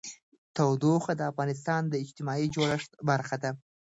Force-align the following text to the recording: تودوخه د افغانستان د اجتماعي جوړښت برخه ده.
تودوخه 0.55 1.13
د 1.15 1.21
افغانستان 1.31 1.81
د 1.87 1.93
اجتماعي 2.03 2.47
جوړښت 2.55 2.91
برخه 3.09 3.35
ده. 3.43 3.51